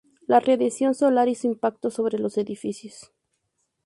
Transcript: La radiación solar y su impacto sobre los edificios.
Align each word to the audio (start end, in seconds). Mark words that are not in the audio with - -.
La 0.25 0.39
radiación 0.39 0.95
solar 0.95 1.27
y 1.29 1.35
su 1.35 1.45
impacto 1.45 1.91
sobre 1.91 2.17
los 2.17 2.35
edificios. 2.39 3.11